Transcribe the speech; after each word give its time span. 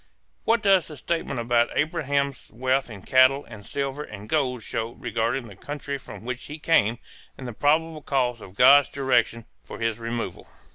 What 0.45 0.63
does 0.63 0.87
the 0.87 0.97
statement 0.97 1.39
about 1.39 1.77
Abraham's 1.77 2.49
wealth 2.51 2.89
in 2.89 3.03
cattle 3.03 3.45
and 3.45 3.63
silver 3.63 4.01
and 4.01 4.27
gold 4.27 4.63
show 4.63 4.93
regarding 4.93 5.47
the 5.47 5.55
country 5.55 5.99
from 5.99 6.25
which 6.25 6.45
he 6.45 6.57
came 6.57 6.97
and 7.37 7.47
the 7.47 7.53
probable 7.53 8.01
cause 8.01 8.41
of 8.41 8.55
God's 8.55 8.89
direction 8.89 9.45
for 9.63 9.77
his 9.77 9.99
removal? 9.99 10.47